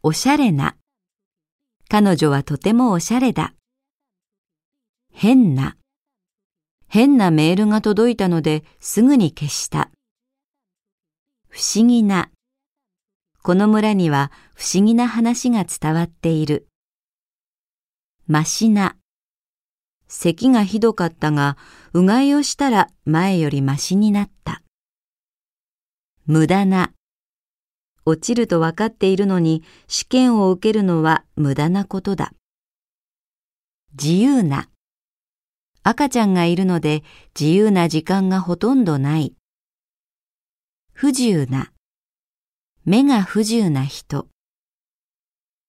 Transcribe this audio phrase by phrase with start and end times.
[0.00, 0.76] おしゃれな。
[1.88, 3.54] 彼女はとてもおしゃれだ。
[5.12, 5.76] 変な。
[6.86, 9.90] 変なメールが届いたのですぐに消した。
[11.48, 12.30] 不思議な。
[13.42, 16.68] この村には不思議な話が伝わっている。
[18.28, 18.96] ましな。
[20.06, 21.56] 咳がひどかったが、
[21.92, 24.62] うがいをしたら前よりましになった。
[26.24, 26.92] 無駄な。
[28.08, 32.32] 落ちると分かっているのに試験を受けるのは無駄なことだ。
[33.92, 34.70] 自由な。
[35.82, 37.02] 赤ちゃんがいるので
[37.38, 39.34] 自由な時間がほとんどない。
[40.94, 41.70] 不自由な。
[42.86, 44.26] 目が不自由な人。